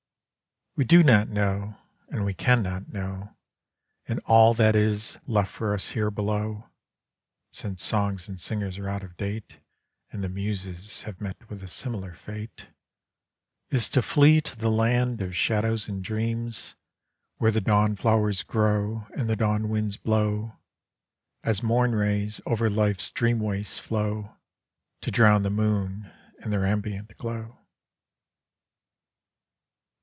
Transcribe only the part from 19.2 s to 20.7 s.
the dawn winds blow,